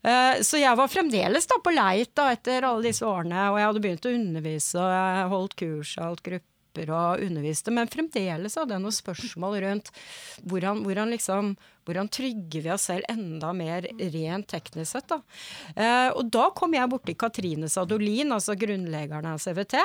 [0.04, 3.70] Eh, så jeg var fremdeles da på leit da etter alle disse årene, og jeg
[3.70, 7.88] hadde begynt å undervise, og jeg holdt kurs og alt gruppe grupper og underviste, men
[7.88, 9.92] fremdeles hadde jeg noen spørsmål rundt
[10.50, 11.56] hvordan, hvordan, liksom,
[11.86, 15.08] hvordan trygger vi oss selv enda mer rent teknisk sett.
[15.08, 15.22] Da.
[15.76, 19.80] Eh, og da kom jeg borti Katrine Sadolin, altså grunnleggeren av CVT.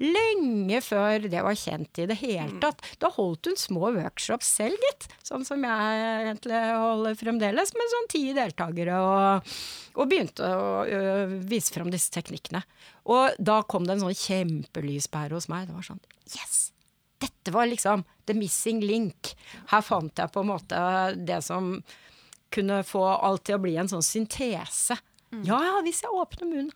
[0.00, 2.80] Lenge før det var kjent i det hele tatt.
[2.98, 5.04] Da holdt hun små workshops selv, gitt.
[5.22, 8.96] Sånn som jeg egentlig holder fremdeles, med sånn ti deltakere.
[9.04, 9.52] Og,
[9.92, 11.02] og begynte å ø,
[11.44, 12.64] vise fram disse teknikkene.
[13.10, 15.68] Og da kom det en sånn kjempelyspære hos meg.
[15.68, 16.70] Det var sånn Yes!
[17.22, 19.34] Dette var liksom the missing link.
[19.70, 20.78] Her fant jeg på en måte
[21.18, 21.76] det som
[22.52, 24.98] kunne få alt til å bli en sånn syntese.
[25.32, 25.44] Mm.
[25.48, 26.72] Ja, hvis jeg åpner munnen.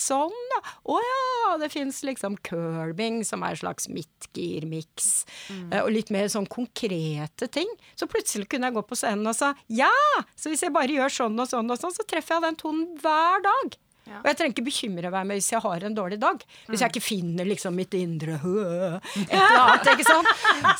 [0.00, 0.60] Sånn, ja.
[0.86, 5.08] Å ja, det fins liksom curbing, som er en slags midtgir-miks.
[5.50, 5.64] Mm.
[5.72, 7.68] Uh, og litt mer sånn konkrete ting.
[7.98, 9.90] Så plutselig kunne jeg gå på scenen og sa ja!
[10.38, 12.86] Så hvis jeg bare gjør sånn og sånn og sånn, så treffer jeg den tonen
[13.02, 13.76] hver dag.
[14.08, 14.20] Ja.
[14.20, 16.42] Og jeg trenger ikke bekymre meg hvis jeg har en dårlig dag.
[16.68, 20.28] Hvis jeg ikke finner liksom mitt indre et eller annet, ikke sant.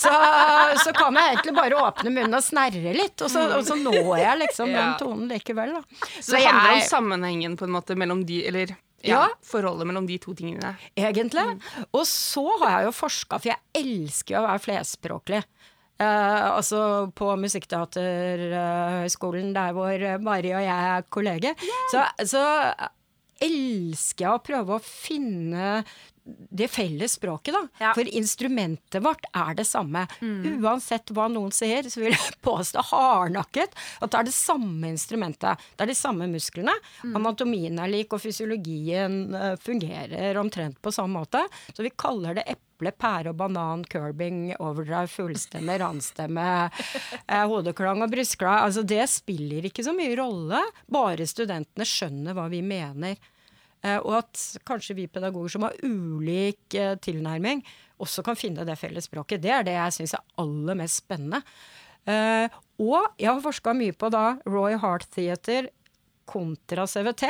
[0.00, 0.12] Så,
[0.84, 4.18] så, kan jeg egentlig bare åpne munnen og snerre litt, og så, og så når
[4.18, 5.82] jeg liksom den tonen likevel, da.
[6.18, 8.68] Så, det handler om sammenhengen på en måte mellom de, eller
[9.06, 10.70] ja, forholdet mellom de to tingene.
[10.98, 11.46] Egentlig.
[11.54, 11.60] Mm.
[11.96, 15.42] Og så har jeg jo forska, for jeg elsker å være flerspråklig.
[16.00, 16.78] Uh, altså
[17.12, 19.92] på Musikkteaterhøgskolen, uh, der hvor
[20.24, 21.52] Mari og jeg er kolleger.
[21.60, 21.88] Yeah.
[21.92, 21.98] Så,
[22.32, 22.40] så
[23.40, 25.80] elsker jeg å prøve å finne
[26.24, 27.84] det felles språket, da.
[27.84, 27.92] Ja.
[27.94, 30.06] For instrumentet vårt er det samme.
[30.20, 30.60] Mm.
[30.64, 35.62] Uansett hva noen sier, så vil jeg påstå hardnakket at det er det samme instrumentet.
[35.76, 36.74] Det er de samme musklene.
[37.04, 37.14] Mm.
[37.20, 41.44] Anatomien er lik, og fysiologien uh, fungerer omtrent på samme måte.
[41.72, 46.46] Så vi kaller det eple, pære og banan, curbing, overdrive, fullstemme, randstemme,
[47.26, 48.64] eh, hodeklang og brystklang.
[48.66, 53.20] Altså det spiller ikke så mye rolle, bare studentene skjønner hva vi mener.
[53.80, 57.62] Eh, og at kanskje vi pedagoger som har ulik eh, tilnærming,
[58.00, 59.42] også kan finne det felles språket.
[59.44, 61.40] Det er det jeg syns er aller mest spennende.
[62.08, 62.46] Eh,
[62.80, 65.70] og jeg har forska mye på da Roy Heart Theater
[66.30, 67.26] kontra CVT.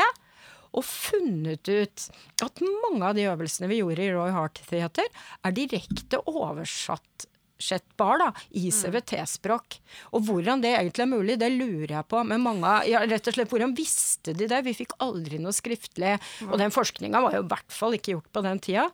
[0.78, 2.04] Og funnet ut
[2.44, 5.08] at mange av de øvelsene vi gjorde i Roy Heart Theater,
[5.42, 7.26] er direkte oversatt
[8.00, 8.74] bar da, i mm.
[8.76, 9.78] CVT-språk.
[10.16, 12.22] Og hvordan det egentlig er mulig, det lurer jeg på.
[12.26, 14.62] Men mange, ja, rett og slett, hvordan visste de det?
[14.66, 16.16] Vi fikk aldri noe skriftlig.
[16.48, 18.88] Og den forskninga var jo i hvert fall ikke gjort på den tida.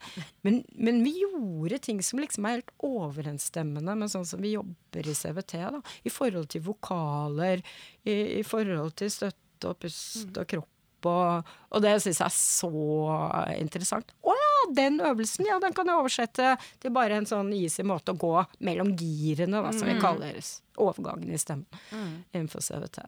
[0.47, 5.11] Men, men, vi gjorde ting som liksom er helt overensstemmende med sånn som vi jobber
[5.11, 5.59] i CVT.
[5.77, 7.65] da, I forhold til vokaler,
[8.05, 10.76] i, i forhold til støtte og pust og kropp.
[11.07, 12.71] Og, og det syns jeg er så
[13.57, 14.15] interessant.
[14.25, 18.15] Å ja, den øvelsen, ja, den kan jeg oversette til bare en sånn easy måte
[18.15, 18.33] å gå
[18.67, 20.03] mellom girene, da, som vi mm.
[20.03, 20.41] kaller
[20.83, 22.11] overgangen i stemmen mm.
[22.33, 23.05] innenfor CVT.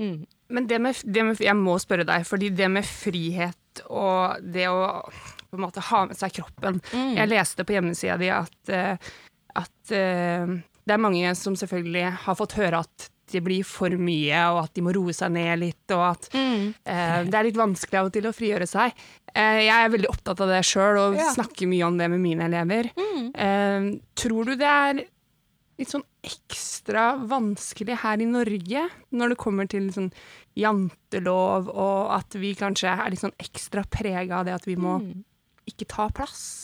[0.00, 0.24] Mm.
[0.48, 4.68] Men det med, det med, jeg må spørre deg, fordi det med frihet og det
[4.70, 4.84] å
[5.54, 9.10] på en måte ha med seg kroppen Jeg leste på hjemmesida di at, eh,
[9.54, 10.54] at eh,
[10.84, 14.74] det er mange som selvfølgelig har fått høre at det blir for mye, og at
[14.76, 18.12] de må roe seg ned litt, og at eh, det er litt vanskelig av og
[18.16, 18.92] til å frigjøre seg.
[19.34, 21.30] Eh, jeg er veldig opptatt av det sjøl, og Ja.
[21.34, 22.90] snakker mye om det med mine elever.
[23.34, 25.04] Eh, tror du det er
[25.78, 30.12] litt sånn ekstra vanskelig her i Norge, når det kommer til sånn
[30.54, 34.98] jantelov, og at vi kanskje er litt sånn ekstra prega av det at vi må
[35.66, 36.62] ikke ta plass?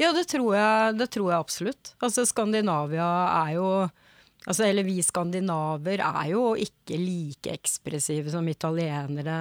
[0.00, 1.92] Ja, det tror, jeg, det tror jeg absolutt.
[2.02, 3.06] Altså, Skandinavia
[3.44, 3.68] er jo
[4.44, 9.36] Altså, eller vi skandinaver er jo ikke like ekspressive som italienere,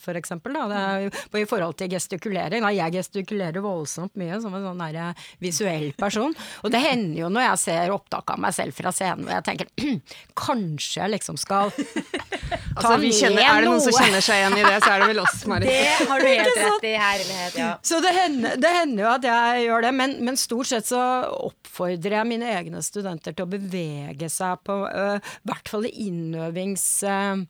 [0.00, 0.56] for eksempel.
[0.56, 0.64] Da.
[0.70, 1.10] Det er jo,
[1.42, 2.64] I forhold til gestikulering.
[2.64, 6.32] Da, jeg gestikulerer voldsomt mye som en sånn der, eh, visuell person.
[6.62, 9.46] Og det hender jo når jeg ser opptak av meg selv fra scenen hvor jeg
[9.50, 10.00] tenker
[10.46, 11.84] kanskje jeg liksom skal ta
[12.74, 15.10] Altså, vi kjenner, er det noen som kjenner seg igjen i det, så er det
[15.12, 15.68] vel oss, Marit.
[15.70, 17.58] Det har du helt rett i, herlighet.
[17.60, 17.68] Ja.
[17.86, 21.02] Så det hender, det hender jo at jeg gjør det, men, men stort sett så
[21.44, 25.94] oppfordrer jeg mine egne studenter til å bevege seg på uh, i hvert fall i
[26.08, 26.88] innøvings...
[27.02, 27.44] Uh,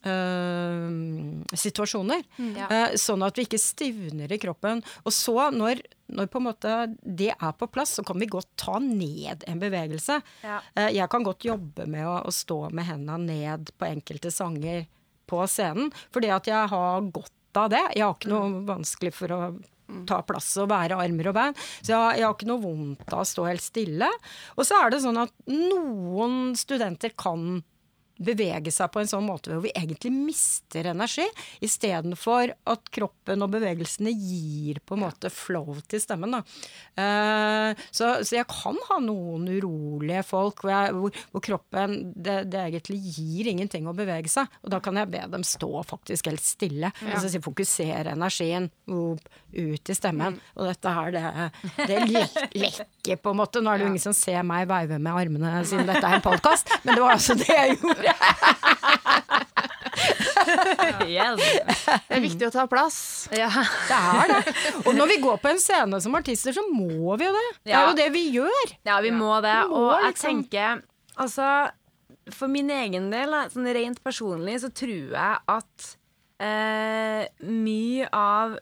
[0.00, 2.22] Uh, situasjoner.
[2.56, 2.68] Ja.
[2.72, 4.80] uh, sånn at vi ikke stivner i kroppen.
[5.04, 8.48] Og så, når, når på en måte det er på plass, så kan vi godt
[8.56, 10.16] ta ned en bevegelse.
[10.40, 10.62] Ja.
[10.72, 14.86] Uh, jeg kan godt jobbe med å, å stå med hendene ned på enkelte sanger
[15.28, 17.84] på scenen, fordi at jeg har godt av det.
[17.92, 19.42] Jeg har ikke noe vanskelig for å
[20.08, 21.58] ta plass og være armer og bein.
[21.80, 24.08] Så jeg, jeg har ikke noe vondt av å stå helt stille.
[24.56, 27.62] Og så er det sånn at noen studenter kan
[28.20, 31.24] bevege seg på en sånn måte hvor vi egentlig mister energi,
[31.64, 36.36] istedenfor at kroppen og bevegelsene gir på en måte flow til stemmen.
[36.36, 36.42] Da.
[37.00, 42.36] Eh, så, så jeg kan ha noen urolige folk hvor, jeg, hvor, hvor kroppen det,
[42.52, 44.50] det egentlig gir ingenting å bevege seg.
[44.64, 46.92] Og da kan jeg be dem stå faktisk helt stille.
[47.08, 49.24] Altså så fokusere energien opp,
[49.56, 50.36] ut i stemmen.
[50.58, 52.42] Og dette her, det, det lek-
[53.00, 53.60] lekker på en måte.
[53.60, 56.24] Nå er det jo ingen som ser meg veive med armene siden dette er en
[56.24, 58.14] podkast, men det var altså det jeg gjorde.
[61.10, 61.40] Yes.
[62.08, 63.28] Det er viktig å ta plass.
[63.34, 63.48] Ja.
[63.50, 64.54] Det er det.
[64.86, 67.42] Og når vi går på en scene som artister, så må vi jo det.
[67.66, 68.72] Det er jo det vi gjør.
[68.86, 69.52] Ja, vi må det.
[69.66, 70.40] Vi må, Og jeg liksom.
[70.40, 70.82] tenker
[71.20, 71.48] Altså,
[72.32, 75.90] for min egen del, sånn rent personlig, så tror jeg at
[76.40, 78.56] eh, mye av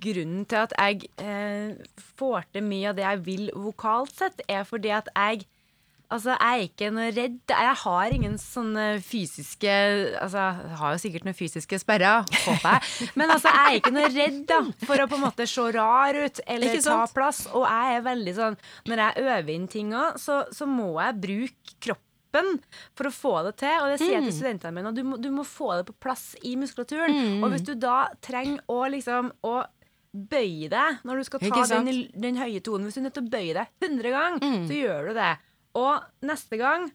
[0.00, 1.76] grunnen til at jeg eh,
[2.18, 5.46] får til mye av det jeg vil vokalt sett, er fordi at jeg
[6.08, 7.34] Altså, jeg er ikke noe redd.
[7.52, 9.72] Jeg har ingen sånne fysiske
[10.16, 13.10] Altså, jeg har jo sikkert noen fysiske sperrer, håper jeg.
[13.20, 16.16] Men altså, jeg er ikke noe redd da, for å på en måte se rar
[16.16, 17.42] ut eller ta plass.
[17.52, 18.56] Og jeg er veldig sånn
[18.88, 22.07] Når jeg øver inn ting òg, så, så må jeg bruke kroppen
[22.94, 23.76] for å få det til.
[23.82, 24.28] Og det sier jeg Mm.
[24.30, 24.92] til studentene mine.
[24.94, 27.42] Du må, du må få det på plass i muskulaturen.
[27.42, 29.64] Og hvis du da trenger å liksom å
[30.14, 32.86] bøye deg når du skal ta den, den høye tonen.
[32.88, 34.66] Hvis du er nødt til å bøye deg 100 ganger, Mm.
[34.66, 35.38] så gjør du det.
[35.74, 36.90] Og neste gang,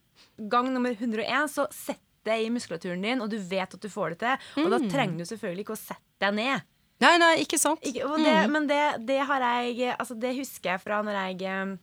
[0.50, 4.10] gang nummer 101, så sett det i muskulaturen din, og du vet at du får
[4.16, 4.64] det til.
[4.64, 4.72] Og Mm.
[4.72, 6.62] da trenger du selvfølgelig ikke å sette deg ned.
[7.02, 7.82] Nei, nei, ikke sant.
[7.84, 11.42] Ikke, og det, Men det, det har jeg Altså, det husker jeg fra når jeg
[11.42, 11.78] eh,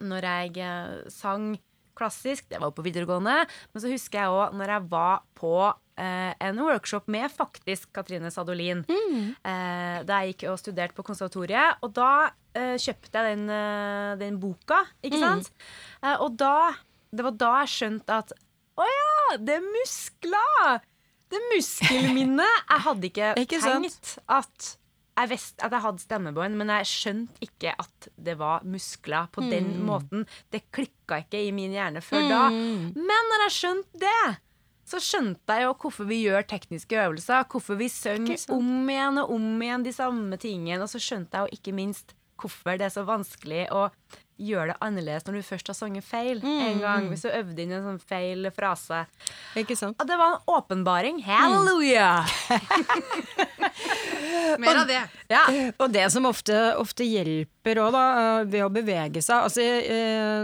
[0.00, 1.58] Når jeg eh, sang
[1.98, 2.46] klassisk.
[2.50, 3.38] Det var jo på videregående.
[3.72, 5.54] Men så husker jeg òg når jeg var på
[6.00, 8.84] eh, en workshop med faktisk Katrine Sadolin.
[8.88, 11.82] Eh, da jeg gikk og studerte på konservatoriet.
[11.84, 12.10] Og da
[12.54, 15.52] eh, kjøpte jeg den, eh, den boka, ikke sant?
[16.02, 16.72] Eh, og da
[17.12, 18.30] Det var da jeg skjønte at
[18.80, 20.78] å ja, det er muskler!
[21.28, 22.46] Det er muskelminne.
[22.70, 23.84] Jeg hadde ikke, Ikke sant?
[23.84, 24.70] tenkt at
[25.18, 29.42] jeg visste at jeg hadde stemmebånd, men jeg skjønte ikke at det var muskler på
[29.50, 29.84] den Mm.
[29.86, 30.26] måten.
[30.50, 32.48] Det klikka ikke i min hjerne før da.
[32.50, 34.38] Men når jeg skjønte det,
[34.84, 37.44] så skjønte jeg jo hvorfor vi gjør tekniske øvelser.
[37.48, 40.82] Hvorfor vi synger om igjen og om igjen de samme tingene.
[40.82, 43.90] Og så skjønte jeg jo ikke minst hvorfor det er så vanskelig å
[44.40, 47.08] gjøre det annerledes når du først har sunget feil en gang.
[47.10, 49.04] Hvis du øvde inn en sånn feil frase.
[49.58, 49.98] Ikke sant?
[50.00, 51.20] Og det var en åpenbaring.
[51.26, 52.10] Halleluja!
[54.62, 55.00] Mer av det.
[55.32, 55.42] Ja.
[55.80, 59.86] Og det som ofte, ofte hjelper òg, da, eh, ved å bevege seg altså, jeg,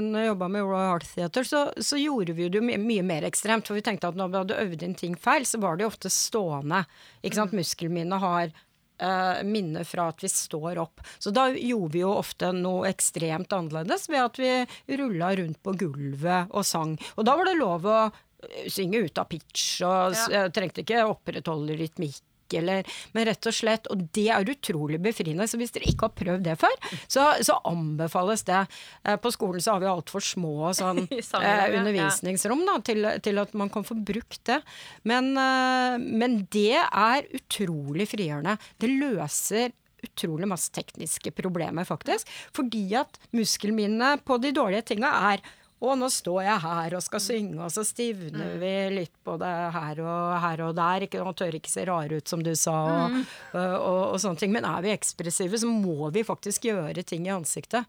[0.05, 3.27] Når jeg jobba med Royal Heart Theatre, så, så gjorde vi det mye, mye mer
[3.29, 3.69] ekstremt.
[3.69, 5.93] For vi tenkte at når vi hadde øvd inn ting feil, så var det jo
[5.93, 6.85] ofte stående.
[7.23, 7.57] Ikke sant?
[7.57, 8.55] Muskelminnet har
[9.03, 11.03] uh, minne fra at vi står opp.
[11.19, 15.77] Så da gjorde vi jo ofte noe ekstremt annerledes ved at vi rulla rundt på
[15.79, 16.97] gulvet og sang.
[17.17, 20.47] Og da var det lov å eh, synge ut av pitch, og ja.
[20.55, 22.23] trengte ikke opprettholde rytmikk
[22.57, 25.47] eller Men rett og slett, og det er utrolig befriende.
[25.49, 28.65] Så hvis dere ikke har prøvd det før, så, så anbefales det.
[29.05, 33.53] Eh, på skolen så har vi altfor små sånn, eh, undervisningsrom da, til, til at
[33.59, 34.61] man kan få brukt det.
[35.09, 38.59] Men, eh, men det er utrolig frigjørende.
[38.81, 42.29] Det løser utrolig masse tekniske problemer, faktisk.
[42.55, 45.43] Fordi at muskelminnet på de dårlige tinga er
[45.79, 50.01] og nå står jeg her og skal synge, og så stivner vi litt både her
[50.03, 51.07] og her og der.
[51.07, 53.19] Ikke, og tør ikke se rare ut, som du sa, og,
[53.53, 54.55] og, og, og sånne ting.
[54.55, 57.87] Men er vi ekspressive, så må vi faktisk gjøre ting i ansiktet.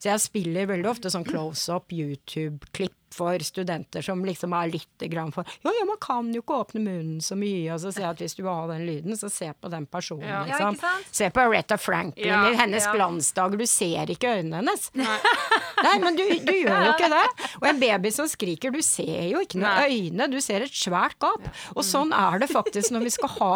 [0.00, 5.32] Så jeg spiller veldig ofte sånn close-up YouTube-klipp for studenter som liksom er litt grann
[5.34, 7.72] for Ja, ja, man kan jo ikke åpne munnen så mye.
[7.74, 10.26] Og så jeg at hvis du vil ha den lyden, så se på den personen,
[10.28, 10.44] Ja.
[10.46, 10.78] Liksom.
[10.82, 10.92] Ja.
[11.10, 12.92] Se på Aretha Franklin Ja, i hennes ja.
[12.94, 13.58] glansdager.
[13.60, 14.90] Du ser ikke øynene hennes.
[15.84, 17.24] Nei, men du, du gjør jo ikke det.
[17.60, 21.16] Og en baby som skriker, du ser jo ikke noe øyne, du ser et svært
[21.22, 21.46] gap.
[21.74, 23.52] Og sånn er det faktisk når vi skal ha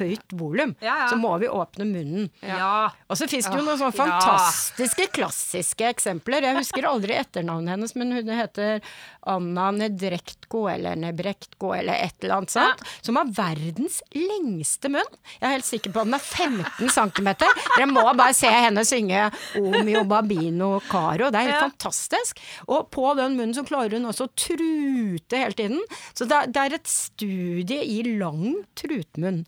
[0.00, 0.74] høyt volum.
[0.80, 2.30] Så må vi åpne munnen.
[2.42, 2.88] Ja.
[3.10, 6.44] Og så fins det jo noen sånne fantastiske, klassiske eksempler.
[6.48, 8.80] Jeg husker aldri etternavnet hennes, men hun heter
[9.26, 12.82] Anna Nedrektko eller Nebrektko eller et eller annet sånt.
[13.02, 15.08] Som har verdens lengste munn.
[15.40, 17.30] Jeg er helt sikker på at den er 15 cm.
[17.42, 19.24] Dere må bare se henne synge
[19.58, 21.30] Omio Babino Caro.
[21.30, 21.64] Det er helt Ja.
[21.66, 22.38] fantastisk.
[22.68, 25.82] Og på den munnen så klarer hun også å trute hele tiden.
[26.14, 29.42] Så det er et studie i lang trutmunn.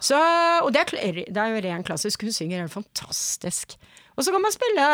[0.00, 0.18] Så,
[0.62, 2.22] og det er, det er jo ren klassisk.
[2.22, 3.74] Hun synger helt fantastisk.
[4.16, 4.86] Og så kan man spille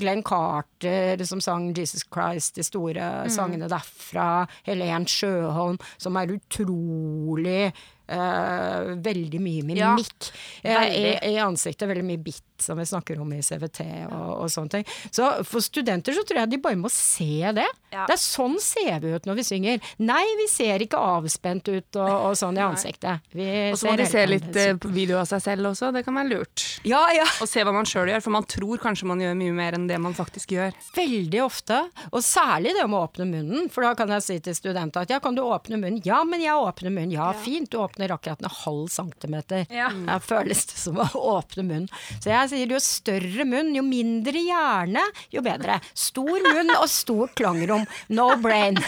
[0.00, 4.46] Glenn Carter som sang 'Jesus Christ', de store sangene derfra.
[4.64, 7.72] Helen Sjøholm, som er utrolig
[8.08, 10.30] eh, Veldig mye Ja, mimikk
[10.62, 11.88] eh, i, i ansiktet.
[11.88, 14.86] Veldig mye bitt, som vi snakker om i CVT og, og sånne ting.
[15.14, 17.68] Så for studenter så tror jeg de bare må se det.
[17.92, 18.04] Ja.
[18.08, 19.92] Det er sånn ser vi ut når vi synger.
[20.02, 23.24] Nei, vi ser ikke avspent ut og, og sånn i ansiktet.
[23.32, 26.18] Vi Og så må de se litt eh, video av seg selv også, det kan
[26.18, 26.64] være lurt.
[26.88, 27.24] Ja, ja.
[27.42, 29.86] Og se hva man sjøl gjør, for man tror kanskje man gjør mye mer enn
[29.88, 30.76] det man faktisk gjør.
[30.96, 33.70] Veldig ofte, og særlig det med å åpne munnen.
[33.72, 36.02] For da kan jeg si til studenter at ja, kan du åpne munnen?
[36.06, 37.14] Ja, men jeg åpner munnen.
[37.16, 39.66] Ja, fint, du åpner akkurat en halv centimeter.
[39.74, 39.88] Ja.
[39.90, 41.88] Det føles det som å åpne munnen.
[42.22, 45.02] Så jeg sier jo større munn, jo mindre hjerne,
[45.34, 45.80] jo bedre.
[45.98, 47.86] Stor munn og stort klangrom.
[48.08, 48.78] No brain.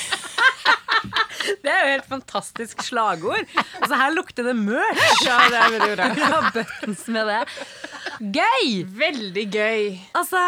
[1.65, 3.49] Det er jo helt fantastisk slagord.
[3.81, 5.01] Altså, her lukter det mørkt.
[5.25, 6.09] Ja, det er veldig bra.
[6.21, 7.39] Ja, buttons med det.
[8.21, 8.83] Gøy!
[8.85, 9.85] Veldig gøy.
[10.19, 10.41] Altså,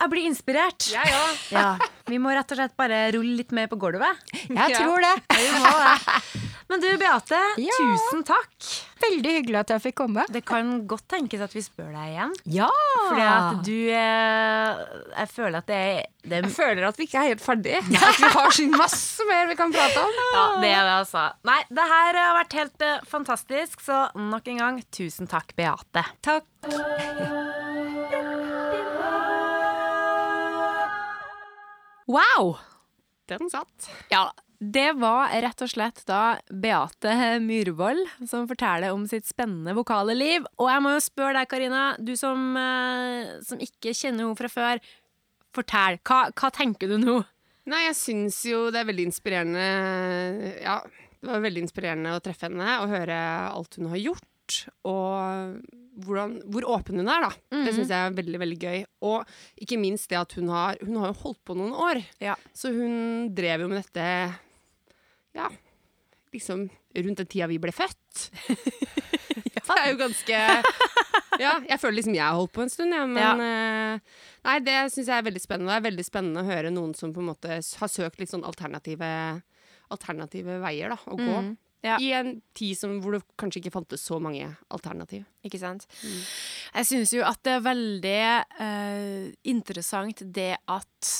[0.00, 0.86] jeg blir inspirert.
[0.94, 1.42] Jeg òg.
[1.52, 1.66] Ja,
[2.08, 4.22] Vi må rett og slett bare rulle litt mer på gulvet.
[4.48, 5.12] Jeg tror det.
[5.36, 6.16] Vi må det.
[6.72, 7.76] Men du Beate, Ja.
[7.76, 8.70] tusen takk.
[9.02, 10.24] Veldig hyggelig at jeg fikk komme.
[10.32, 12.34] Det kan godt tenkes at vi spør deg igjen.
[12.54, 12.68] Ja!
[13.08, 14.82] Fordi at du eh,
[15.16, 17.82] Jeg føler at det er, det Jeg føler at vi ikke er helt ferdige.
[18.12, 20.12] At vi har så masse mer vi kan prate om.
[20.34, 21.24] Ja, det er det, altså.
[21.48, 26.04] Nei, det her har vært helt uh, fantastisk, så nok en gang, tusen takk, Beate.
[26.22, 26.46] Takk.
[32.12, 32.56] Wow!
[33.30, 33.90] Den satt.
[34.10, 34.26] Ja,
[34.62, 40.46] det var rett og slett da Beate Myhrvold som forteller om sitt spennende vokale liv.
[40.62, 44.50] Og jeg må jo spørre deg, Karina, du som, eh, som ikke kjenner henne fra
[44.52, 44.82] før.
[45.52, 45.98] Fortell.
[46.06, 47.16] Hva, hva tenker du nå?
[47.72, 49.66] Nei, jeg syns jo det er veldig inspirerende
[50.62, 50.78] Ja,
[51.22, 53.18] det var veldig inspirerende å treffe henne og høre
[53.50, 54.62] alt hun har gjort.
[54.86, 55.58] Og
[56.06, 57.32] hvordan, hvor åpen hun er, da.
[57.66, 58.86] Det syns jeg er veldig veldig gøy.
[59.10, 62.02] Og ikke minst det at hun har Hun har jo holdt på noen år.
[62.22, 62.38] Ja.
[62.54, 64.06] Så hun drev jo med dette
[65.36, 65.48] Ja,
[66.32, 68.28] liksom rundt den tida vi ble født.
[69.62, 70.38] Det er jo ganske
[71.40, 73.98] Ja, jeg føler liksom jeg har holdt på en stund, ja, men ja.
[74.42, 75.70] Nei, det syns jeg er veldig spennende.
[75.70, 78.44] Det er veldig spennende å høre noen som på en måte har søkt litt sånn
[78.44, 79.08] alternative,
[79.94, 81.36] alternative veier da, å gå.
[81.46, 81.52] Mm,
[81.86, 81.96] ja.
[82.02, 85.24] I en tid som, hvor det kanskje ikke fantes så mange alternativ.
[85.46, 85.86] Ikke sant?
[86.02, 88.18] Jeg syns jo at det er veldig
[88.58, 91.14] uh, interessant det at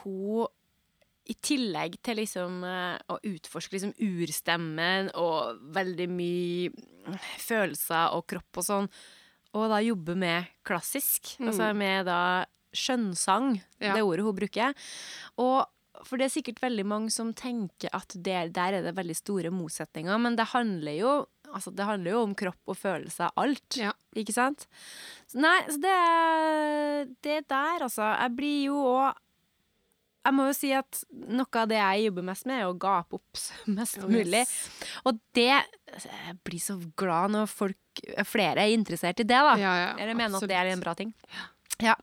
[0.00, 0.50] hun
[1.26, 8.60] i tillegg til liksom eh, å utforske liksom urstemmen og veldig mye følelser og kropp
[8.60, 8.88] og sånn,
[9.54, 12.18] og da jobbe med klassisk, altså med da
[12.74, 13.94] skjønnsang, Ja.
[13.94, 14.74] det ordet hun bruker.
[15.38, 15.64] Og
[16.04, 19.52] for det er sikkert veldig mange som tenker at der, der er det veldig store
[19.54, 21.14] motsetninger, men det handler jo
[21.54, 23.76] Altså, det handler jo om kropp og følelser, alt.
[23.78, 23.92] Ja.
[24.18, 24.64] Ikke sant?
[25.30, 28.02] Så nei, så det er Det der, altså.
[28.18, 29.14] Jeg blir jo òg
[30.24, 33.18] Jeg må jo si at noe av det jeg jobber mest med, er å gape
[33.18, 33.40] opp
[33.76, 34.44] mest Oh, mulig.
[35.04, 39.54] Og det Jeg blir så glad når folk, flere er interessert i det, da.
[39.60, 41.12] Ja, ja, Eller mener at det er en bra ting.
[41.82, 41.94] Ja.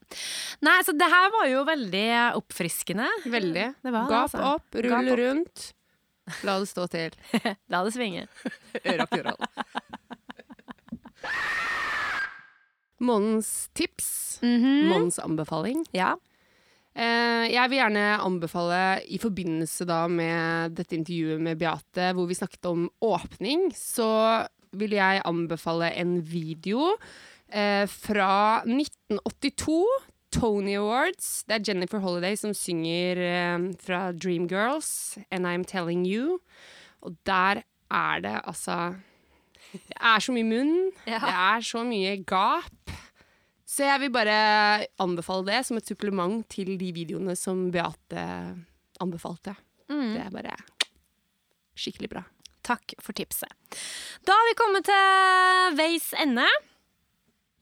[0.61, 2.05] Nei, så det her var jo veldig
[2.37, 3.07] oppfriskende.
[3.25, 3.67] Veldig.
[3.81, 4.41] Det var det, Gap altså.
[4.55, 5.19] opp, rull Gap opp.
[5.21, 5.67] rundt.
[6.45, 7.15] La det stå til.
[7.73, 8.27] La det svinge.
[8.85, 9.39] Øra Rock'n'roll.
[13.01, 14.39] Månens tips.
[14.43, 14.87] Mhm.
[14.91, 15.85] Månedens anbefaling.
[15.95, 16.13] Ja.
[16.91, 22.35] Eh, jeg vil gjerne anbefale, i forbindelse da med dette intervjuet med Beate, hvor vi
[22.35, 24.43] snakket om åpning, så
[24.75, 26.93] vil jeg anbefale en video
[27.51, 29.83] eh, fra 1982.
[30.31, 31.43] Tony Awards.
[31.43, 36.39] Det er Jennifer Holiday som synger eh, fra Dreamgirls, And I'm Telling You.
[37.03, 38.95] Og der er det altså
[39.73, 40.91] Det er så mye munn.
[41.05, 42.95] Det er så mye gap.
[43.71, 44.35] Så jeg vil bare
[44.99, 48.25] anbefale det som et supplement til de videoene som Beate
[49.01, 49.53] anbefalte.
[49.91, 50.09] Mm.
[50.15, 50.57] Det er bare
[51.79, 52.25] skikkelig bra.
[52.67, 53.49] Takk for tipset.
[54.27, 56.45] Da har vi kommet til veis ende.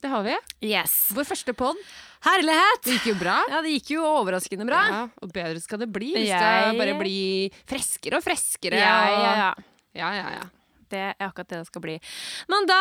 [0.00, 0.34] Det har vi.
[0.66, 1.10] Yes.
[1.16, 1.78] Vår første pod.
[2.24, 2.82] Herlighet!
[2.84, 3.38] Det gikk jo bra.
[3.48, 4.80] Ja, det gikk jo overraskende bra.
[4.92, 6.10] Ja, og bedre skal det bli.
[6.18, 7.18] Vi Jeg- skal bare bli
[7.68, 8.76] freskere og freskere.
[8.76, 9.54] Ja, ja, ja.
[9.94, 10.48] ja, ja, ja.
[10.90, 11.96] Det er akkurat det det skal bli.
[12.50, 12.80] Men da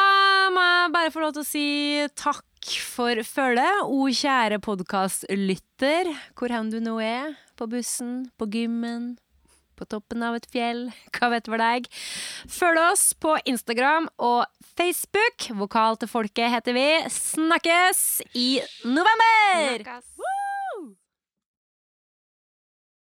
[0.50, 6.52] må jeg bare få lov til å si takk for følget, o kjære podkastlytter, hvor
[6.52, 7.36] hen du nå er.
[7.58, 9.18] På bussen, på gymmen,
[9.80, 11.90] på toppen av et fjell, hva vet vel deg.
[12.52, 14.46] Følg oss på Instagram og
[14.76, 15.50] Facebook.
[15.62, 16.88] Vokal til folket heter vi.
[17.16, 18.50] Snakkes i
[18.84, 19.80] november!
[19.80, 20.19] Snakkes.